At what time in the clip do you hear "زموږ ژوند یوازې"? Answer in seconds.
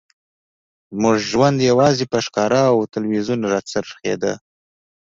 0.95-2.05